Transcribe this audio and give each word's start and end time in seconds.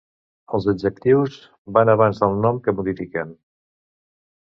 Els 0.57 0.65
adjectius 0.73 1.37
van 1.77 1.93
abans 1.95 2.25
del 2.25 2.43
nom 2.49 2.61
que 2.65 2.77
modifiquen. 2.81 3.41